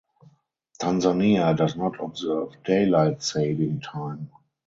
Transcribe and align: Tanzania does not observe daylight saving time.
Tanzania 0.79 1.55
does 1.55 1.75
not 1.75 2.03
observe 2.03 2.53
daylight 2.63 3.21
saving 3.21 3.81
time. 3.81 4.31